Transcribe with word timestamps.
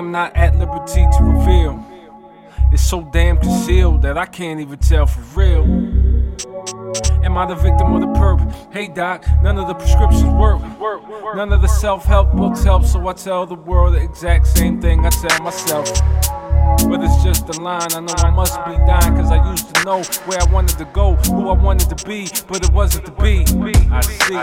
am 0.00 0.10
not 0.10 0.34
at 0.34 0.56
liberty 0.56 1.06
to 1.18 1.22
reveal. 1.22 1.86
It's 2.72 2.82
so 2.82 3.02
damn 3.12 3.36
concealed 3.36 4.00
that 4.02 4.16
I 4.16 4.24
can't 4.24 4.58
even 4.58 4.78
tell 4.78 5.06
for 5.06 5.20
real. 5.38 5.64
Am 7.22 7.36
I 7.36 7.44
the 7.46 7.54
victim 7.54 7.92
of 7.92 8.00
the 8.00 8.06
perp? 8.18 8.40
Hey 8.72 8.88
doc, 8.88 9.26
none 9.42 9.58
of 9.58 9.68
the 9.68 9.74
prescriptions 9.74 10.24
work. 10.24 10.62
None 11.36 11.52
of 11.52 11.60
the 11.60 11.68
self 11.68 12.06
help 12.06 12.32
books 12.32 12.64
help, 12.64 12.84
so 12.84 13.06
I 13.08 13.12
tell 13.12 13.44
the 13.44 13.54
world 13.54 13.92
the 13.94 14.02
exact 14.02 14.46
same 14.46 14.80
thing 14.80 15.04
I 15.04 15.10
tell 15.10 15.38
myself. 15.42 15.86
But 16.88 17.02
it's 17.02 17.22
just 17.22 17.50
a 17.50 17.60
line, 17.60 17.92
I 17.92 18.00
know 18.00 18.14
I 18.16 18.30
must 18.30 18.56
be 18.64 18.72
dying, 18.86 19.16
cause 19.16 19.30
I 19.30 19.50
used 19.50 19.74
to 19.74 19.84
know 19.84 20.02
where 20.24 20.40
I 20.40 20.50
wanted 20.50 20.78
to 20.78 20.86
go, 20.86 21.16
who 21.16 21.50
I 21.50 21.62
wanted 21.62 21.94
to 21.94 22.06
be, 22.06 22.26
but 22.48 22.64
it 22.64 22.72
wasn't 22.72 23.04
to 23.04 23.12
be. 23.12 23.44
I 23.90 24.00
see. 24.00 24.34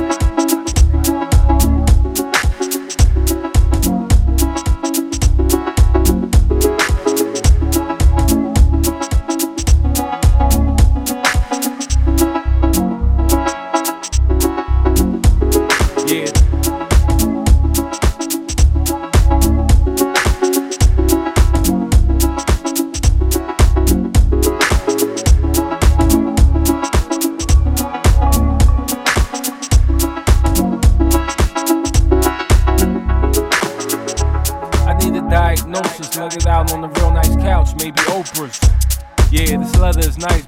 Yeah. 0.00 0.07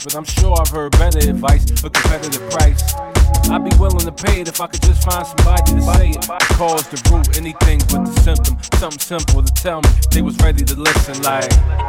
But 0.05 0.15
I'm 0.17 0.25
sure 0.25 0.57
I've 0.59 0.69
heard 0.69 0.93
better 0.93 1.19
advice, 1.19 1.65
a 1.85 1.91
competitive 1.91 2.49
price. 2.51 2.95
I'd 3.51 3.65
be 3.65 3.77
willing 3.77 4.07
to 4.07 4.13
pay 4.13 4.41
it 4.41 4.49
if 4.49 4.61
I 4.61 4.67
could 4.67 4.83
just 4.83 5.03
find 5.03 5.27
somebody 5.27 5.73
to 5.73 5.83
say 5.83 6.11
it. 6.11 6.29
Cause, 6.57 6.87
the 6.89 7.11
root, 7.11 7.37
anything 7.37 7.81
but 7.91 8.05
the 8.05 8.21
symptom. 8.21 8.57
Something 8.79 8.99
simple 8.99 9.43
to 9.43 9.53
tell 9.53 9.83
me 9.83 9.91
they 10.11 10.23
was 10.23 10.37
ready 10.39 10.65
to 10.65 10.75
listen, 10.79 11.23
like. 11.23 11.80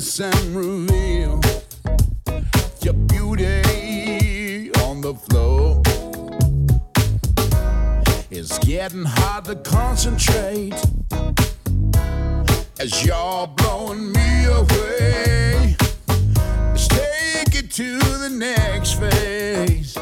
dress 0.00 0.20
and 0.20 0.56
reveal 0.56 1.40
your 2.80 2.94
beauty 2.94 4.70
on 4.80 5.00
the 5.02 5.14
floor. 5.28 5.82
It's 8.30 8.58
getting 8.60 9.04
hard 9.04 9.44
to 9.46 9.56
concentrate 9.56 10.74
as 12.78 13.04
you're 13.04 13.46
blowing 13.48 14.12
me 14.12 14.44
away. 14.46 15.76
Let's 16.68 16.88
take 16.88 17.54
it 17.62 17.70
to 17.72 17.98
the 17.98 18.30
next 18.30 18.94
phase, 18.94 19.94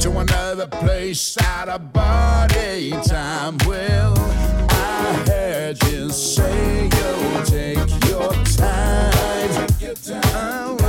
to 0.00 0.18
another 0.18 0.68
place 0.68 1.36
out 1.42 1.68
of 1.68 1.92
body 1.92 2.92
time. 3.04 3.58
Well 3.66 4.25
there, 5.66 5.74
just 5.74 6.36
say 6.36 6.88
go, 6.88 7.44
take 7.44 8.08
your 8.08 8.32
time. 8.56 9.66
Take 9.68 9.80
your 9.80 9.94
time. 9.94 10.85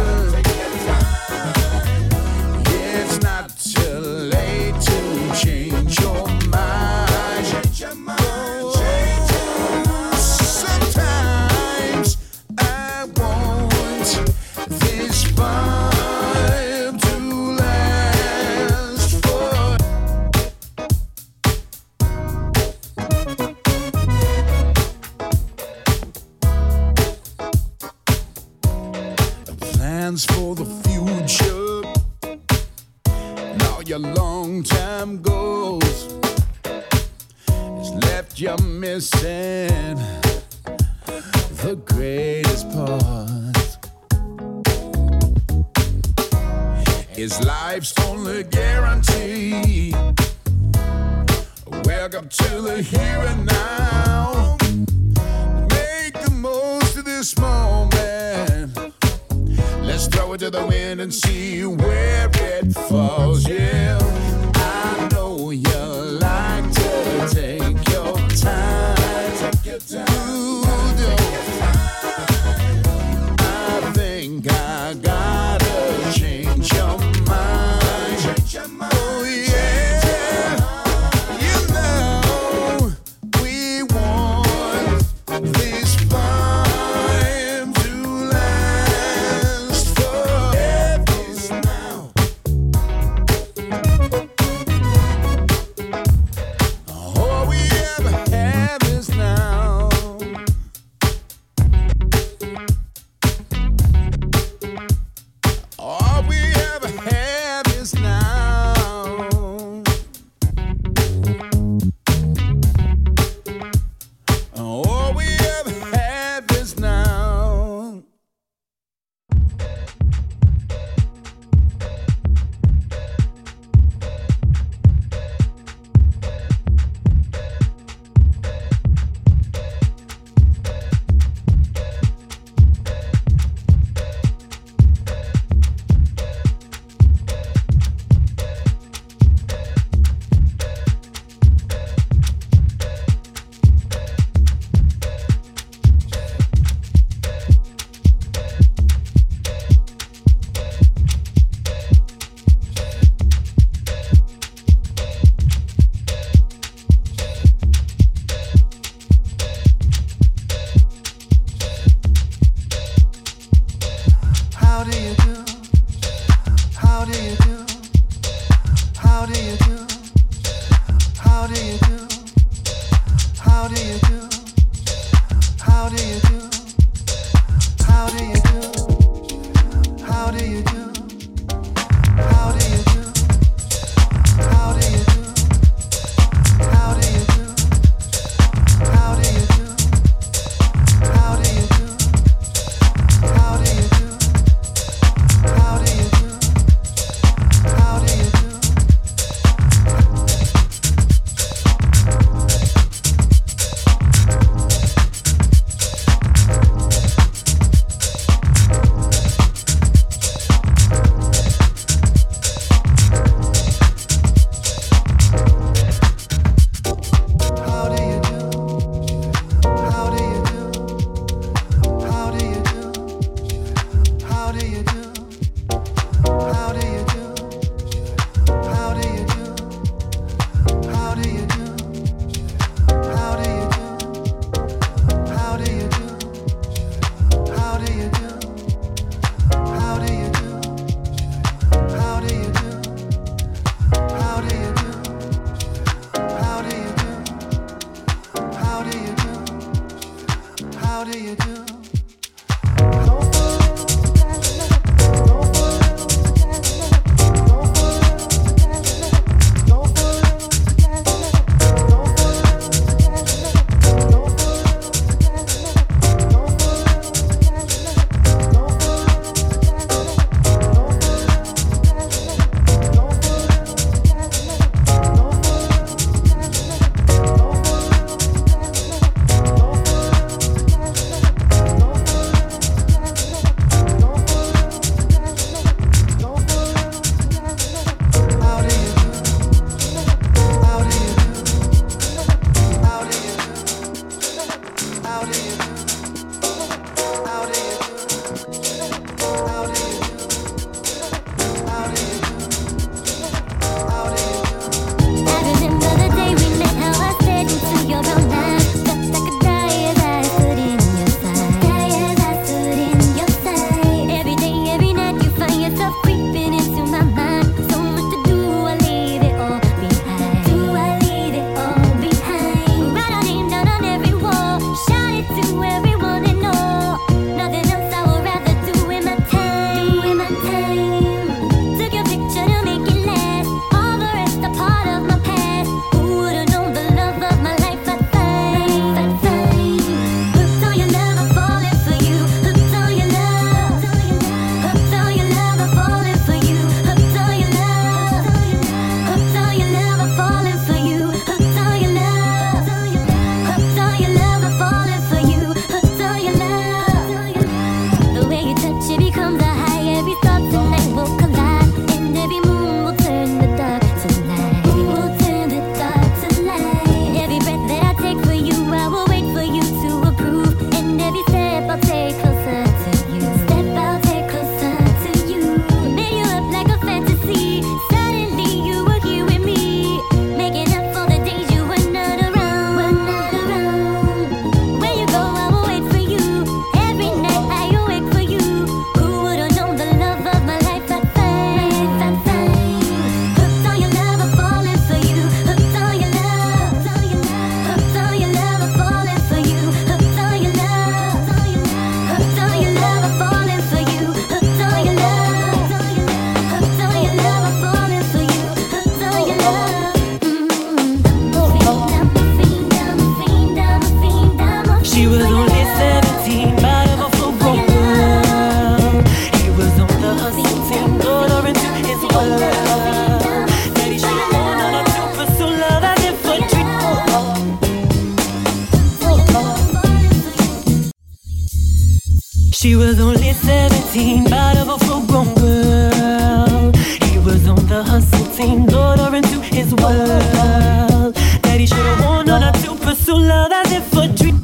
She 432.59 432.75
was 432.75 433.00
only 433.00 433.34
17, 433.34 434.24
but 434.32 434.58
of 434.58 434.70
a 434.70 434.79
full 434.79 435.05
grown 435.05 435.32
girl. 435.36 436.71
He 437.05 437.20
was 437.20 437.47
on 437.47 437.63
the 437.67 437.84
hustle 437.84 438.25
team, 438.36 438.66
lured 438.66 438.97
her 438.97 439.16
into 439.16 439.39
his 439.42 439.75
world. 439.75 441.16
He 441.46 441.67
should 441.67 441.78
have 441.78 442.04
warned 442.04 442.29
her 442.29 442.39
not 442.39 442.55
to 442.55 442.74
pursue 442.75 443.20
love 443.20 443.51
as 443.51 443.71
if 443.74 443.93
a 443.93 444.08
dream. 444.08 444.43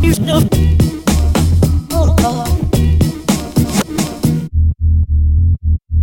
You 0.00 0.14
have. 0.24 0.48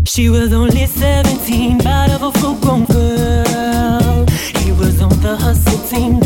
She 0.06 0.30
was 0.30 0.54
only 0.54 0.86
17, 0.86 1.80
but 1.80 2.12
of 2.12 2.22
a 2.22 2.32
full 2.40 2.56
grown 2.62 2.86
girl. 2.86 4.28
He 4.62 4.72
was 4.72 5.02
on 5.02 5.10
the 5.22 5.36
hustle 5.36 5.80
team, 5.90 6.20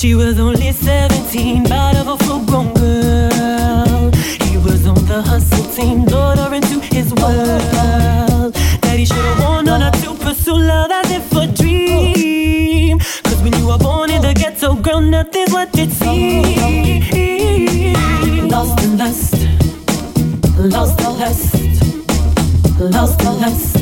She 0.00 0.14
was 0.14 0.40
only 0.40 0.72
17, 0.72 1.64
but 1.64 1.94
of 1.94 2.08
a 2.08 2.16
full 2.24 2.42
grown 2.46 2.72
girl. 2.72 4.10
He 4.48 4.56
was 4.56 4.86
on 4.86 5.04
the 5.04 5.20
hustle 5.20 5.62
team, 5.74 6.06
lured 6.06 6.38
her 6.38 6.54
into 6.54 6.80
his 6.80 7.12
world. 7.12 8.56
He 8.96 9.04
should 9.04 9.18
have 9.18 9.40
warned 9.44 9.68
her 9.68 9.90
to 9.90 10.14
pursue 10.14 10.56
love 10.56 10.90
as 10.90 11.10
if 11.10 11.30
a 11.32 11.46
dream. 11.48 12.98
Cause 12.98 13.42
when 13.42 13.52
you 13.58 13.68
are 13.68 13.78
born 13.78 14.10
in 14.10 14.22
the 14.22 14.32
ghetto, 14.32 14.74
girl, 14.74 15.02
nothing's 15.02 15.52
what 15.52 15.68
it 15.74 15.90
seems. 15.90 17.12
Lost 18.50 18.82
in 18.82 18.96
lust, 18.96 19.34
lost 20.56 20.98
in 20.98 21.18
lust, 21.18 21.54
lost 22.80 23.20
in 23.20 23.38
lust, 23.38 23.76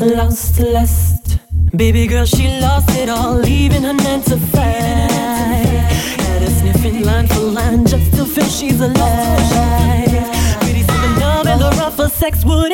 lost 0.00 0.58
in 0.58 0.72
lust. 0.72 1.38
Baby 1.76 2.06
girl, 2.06 2.24
she 2.24 2.48
lost 2.62 2.88
it 2.96 3.10
all, 3.10 3.34
leaving 3.34 3.82
her 3.82 3.92
nine 3.92 4.22
to 4.22 4.38
five. 4.38 5.07
Sex 12.30 12.44
wouldn't 12.44 12.67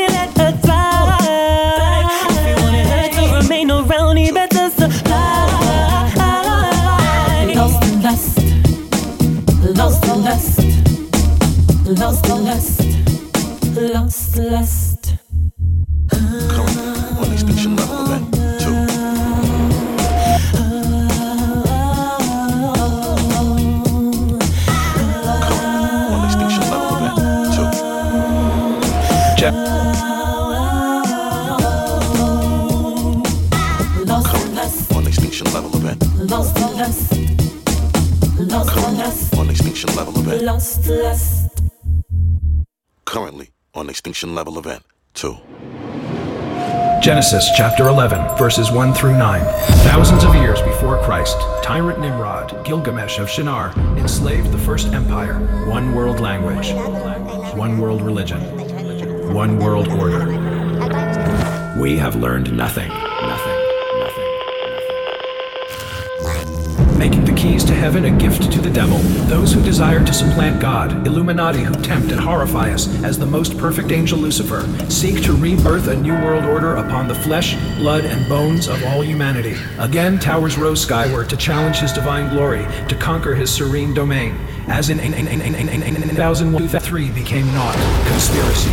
level 44.22 44.58
event 44.58 44.84
two. 45.14 45.38
Genesis 47.02 47.50
chapter 47.56 47.88
11, 47.88 48.36
verses 48.38 48.70
1 48.70 48.94
through 48.94 49.16
9. 49.18 49.44
Thousands 49.84 50.24
of 50.24 50.34
years 50.36 50.62
before 50.62 51.02
Christ, 51.02 51.36
tyrant 51.62 52.00
Nimrod, 52.00 52.64
Gilgamesh 52.64 53.18
of 53.18 53.28
Shinar, 53.28 53.72
enslaved 53.98 54.52
the 54.52 54.58
first 54.58 54.86
empire. 54.88 55.34
One 55.68 55.94
world 55.94 56.20
language, 56.20 56.72
one 57.56 57.78
world 57.78 58.00
religion, 58.00 58.40
one 59.34 59.58
world 59.58 59.88
order. 59.88 60.26
We 61.78 61.98
have 61.98 62.16
learned 62.16 62.56
nothing, 62.56 62.90
heaven 67.84 68.06
a 68.06 68.18
gift 68.18 68.50
to 68.50 68.62
the 68.62 68.70
devil, 68.70 68.96
those 69.28 69.52
who 69.52 69.62
desire 69.62 70.02
to 70.02 70.14
supplant 70.14 70.58
God, 70.58 71.06
Illuminati 71.06 71.58
who 71.58 71.74
tempt 71.82 72.10
and 72.12 72.18
horrify 72.18 72.72
us 72.72 72.88
as 73.04 73.18
the 73.18 73.26
most 73.26 73.58
perfect 73.58 73.92
angel 73.92 74.18
Lucifer, 74.18 74.66
seek 74.88 75.22
to 75.22 75.34
rebirth 75.34 75.88
a 75.88 75.94
new 75.94 76.14
world 76.14 76.46
order 76.46 76.76
upon 76.76 77.08
the 77.08 77.14
flesh, 77.14 77.56
blood, 77.76 78.06
and 78.06 78.26
bones 78.26 78.68
of 78.68 78.82
all 78.84 79.02
humanity. 79.02 79.54
Again, 79.78 80.18
towers 80.18 80.56
rose 80.56 80.80
skyward 80.80 81.28
to 81.28 81.36
challenge 81.36 81.76
his 81.76 81.92
divine 81.92 82.34
glory, 82.34 82.64
to 82.88 82.96
conquer 82.96 83.34
his 83.34 83.52
serene 83.52 83.92
domain. 83.92 84.34
As 84.66 84.88
in 84.88 84.96
1003 84.98 87.10
became 87.10 87.46
naught, 87.48 87.76
conspiracy. 88.08 88.72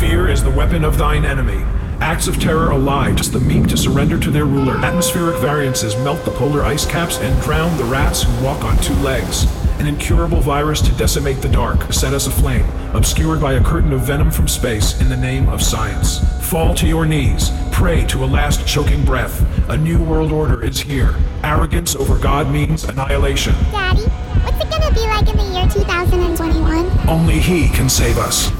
Fear 0.00 0.30
is 0.30 0.42
the 0.42 0.50
weapon 0.50 0.86
of 0.86 0.96
thine 0.96 1.26
enemy. 1.26 1.62
Acts 2.02 2.26
of 2.26 2.40
terror 2.40 2.72
ally 2.72 3.14
just 3.14 3.32
the 3.32 3.38
meek 3.38 3.68
to 3.68 3.76
surrender 3.76 4.18
to 4.18 4.32
their 4.32 4.44
ruler. 4.44 4.74
Atmospheric 4.78 5.36
variances 5.36 5.94
melt 5.98 6.22
the 6.24 6.32
polar 6.32 6.64
ice 6.64 6.84
caps 6.84 7.18
and 7.20 7.40
drown 7.40 7.74
the 7.78 7.84
rats 7.84 8.24
who 8.24 8.44
walk 8.44 8.64
on 8.64 8.76
two 8.78 8.94
legs. 8.94 9.46
An 9.78 9.86
incurable 9.86 10.40
virus 10.40 10.80
to 10.82 10.92
decimate 10.96 11.40
the 11.40 11.48
dark, 11.48 11.92
set 11.92 12.12
us 12.12 12.26
aflame, 12.26 12.66
obscured 12.92 13.40
by 13.40 13.52
a 13.52 13.62
curtain 13.62 13.92
of 13.92 14.00
venom 14.00 14.32
from 14.32 14.48
space 14.48 15.00
in 15.00 15.08
the 15.08 15.16
name 15.16 15.48
of 15.48 15.62
science. 15.62 16.18
Fall 16.50 16.74
to 16.74 16.88
your 16.88 17.06
knees, 17.06 17.52
pray 17.70 18.04
to 18.06 18.24
a 18.24 18.26
last 18.26 18.66
choking 18.66 19.04
breath. 19.04 19.40
A 19.70 19.76
new 19.76 20.02
world 20.02 20.32
order 20.32 20.64
is 20.64 20.80
here. 20.80 21.14
Arrogance 21.44 21.94
over 21.94 22.18
God 22.18 22.50
means 22.50 22.82
annihilation. 22.82 23.54
Daddy, 23.70 24.02
what's 24.42 24.60
it 24.60 24.68
gonna 24.68 24.92
be 24.92 25.06
like 25.06 25.28
in 25.28 25.36
the 25.36 25.56
year 25.56 25.68
2021? 25.70 27.08
Only 27.08 27.38
He 27.38 27.68
can 27.68 27.88
save 27.88 28.18
us. 28.18 28.50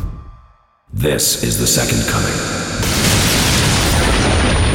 This 0.92 1.42
is 1.42 1.58
the 1.58 1.66
second 1.66 2.08
coming. 2.08 2.61
Extinction 4.24 4.71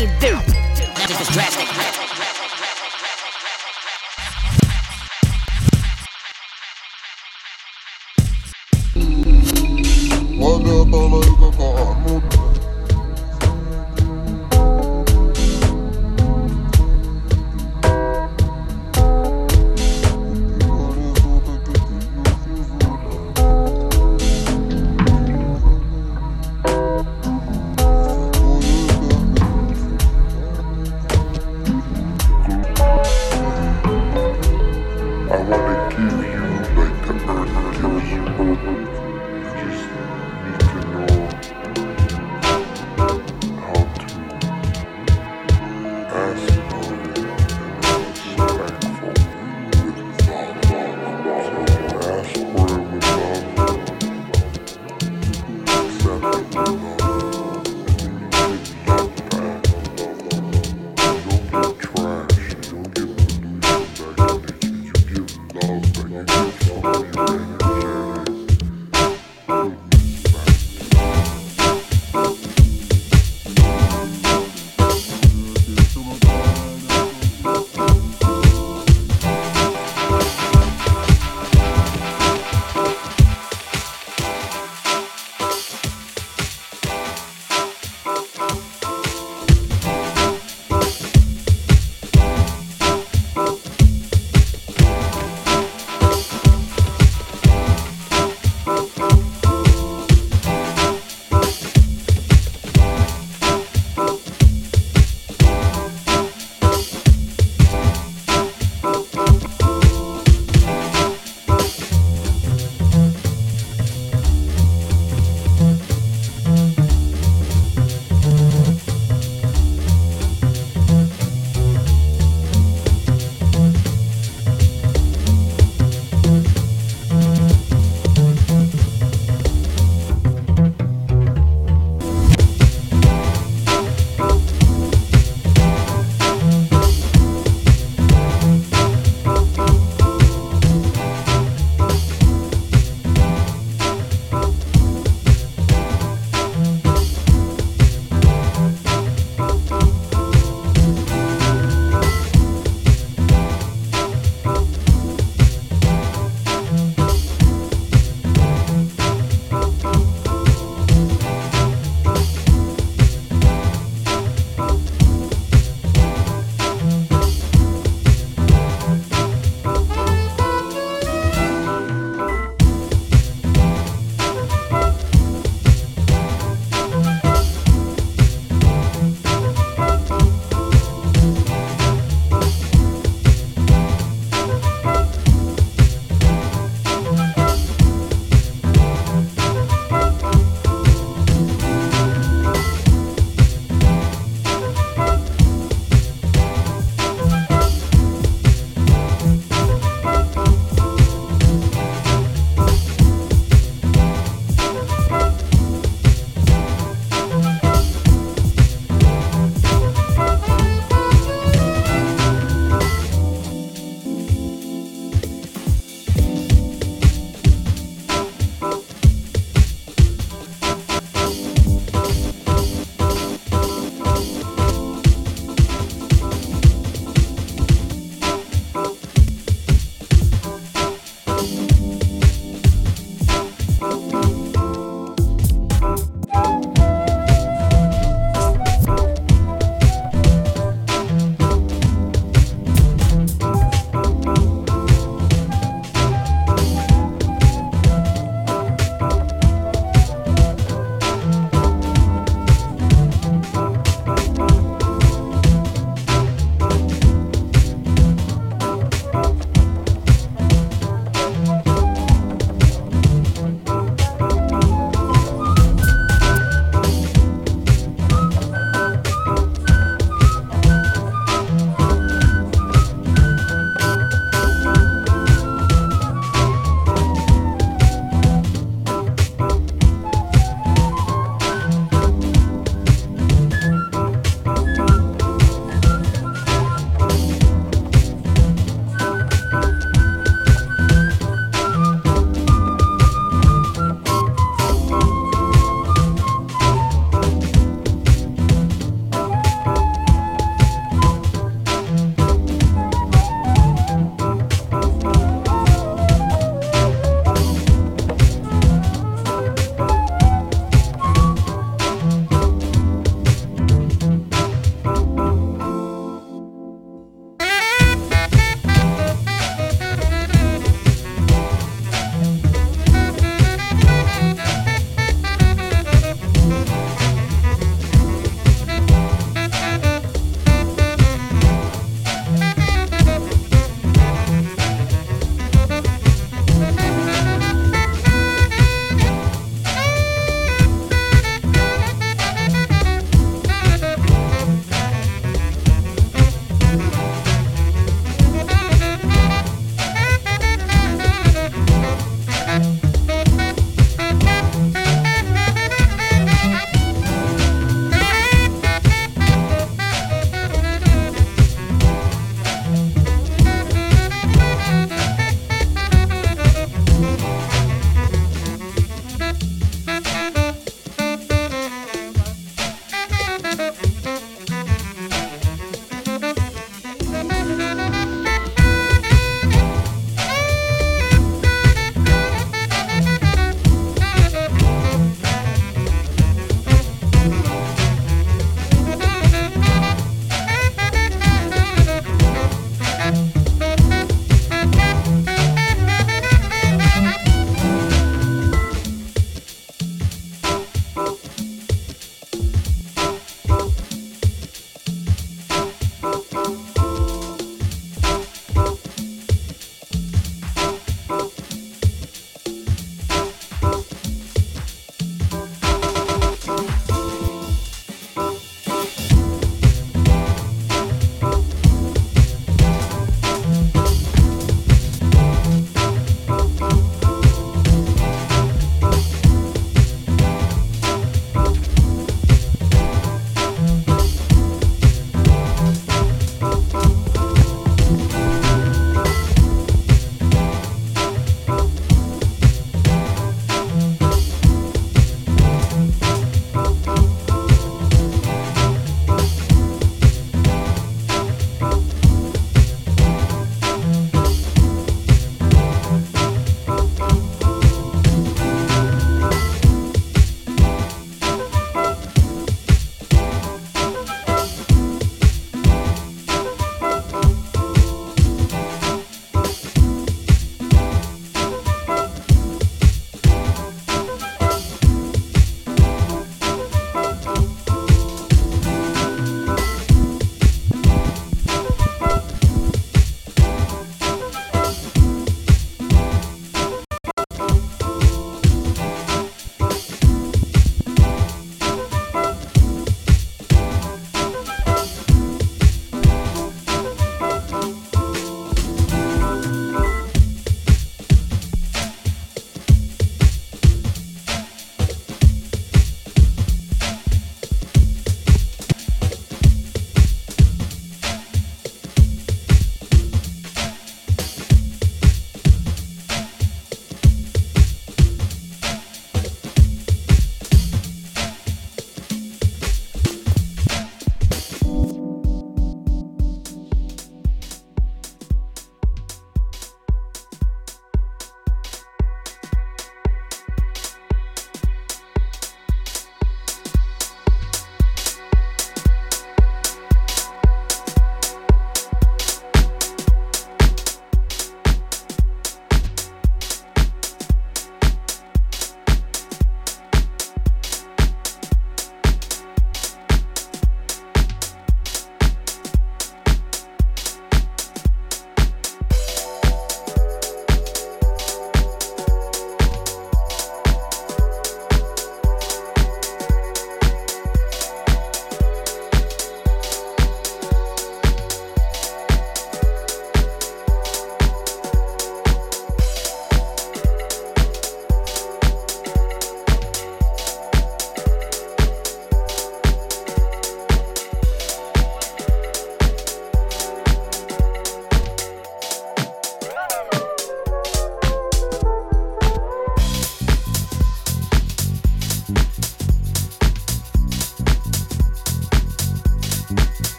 Lucky 0.00 0.18
dude. 0.18 0.40
This 1.06 1.20
is 1.20 1.28
drastic. 1.28 1.79